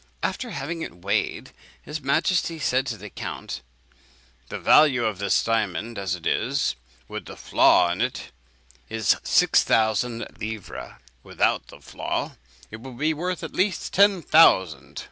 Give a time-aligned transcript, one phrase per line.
[0.23, 3.61] After having it weighed, his majesty said to the count,
[4.49, 8.31] 'The value of this diamond as it is, and with the flaw in it,
[8.89, 12.31] is six thousand livres; without the flaw,
[12.71, 14.99] it would be worth at least ten thousand.